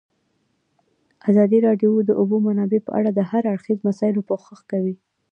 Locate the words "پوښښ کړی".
4.29-4.93